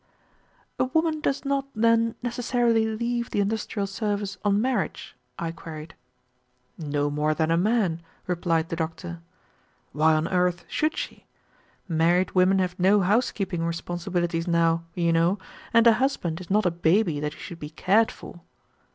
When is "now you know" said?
14.47-15.37